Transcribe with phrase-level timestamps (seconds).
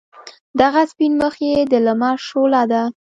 [0.59, 2.83] دغه سپین مخ یې د لمر شعله ده.